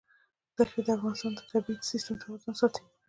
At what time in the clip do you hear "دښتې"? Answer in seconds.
0.57-0.81